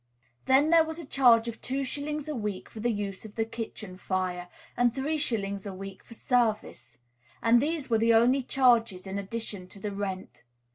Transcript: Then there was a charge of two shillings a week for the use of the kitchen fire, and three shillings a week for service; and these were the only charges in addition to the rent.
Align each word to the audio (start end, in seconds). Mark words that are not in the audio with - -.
Then 0.45 0.71
there 0.71 0.83
was 0.83 0.97
a 0.97 1.05
charge 1.05 1.47
of 1.47 1.61
two 1.61 1.83
shillings 1.83 2.27
a 2.27 2.33
week 2.33 2.69
for 2.71 2.79
the 2.79 2.89
use 2.89 3.23
of 3.23 3.35
the 3.35 3.45
kitchen 3.45 3.97
fire, 3.97 4.47
and 4.75 4.91
three 4.95 5.19
shillings 5.19 5.67
a 5.67 5.73
week 5.75 6.01
for 6.03 6.15
service; 6.15 6.97
and 7.43 7.61
these 7.61 7.87
were 7.87 7.99
the 7.99 8.15
only 8.15 8.41
charges 8.41 9.05
in 9.05 9.19
addition 9.19 9.67
to 9.67 9.79
the 9.79 9.91
rent. 9.91 10.43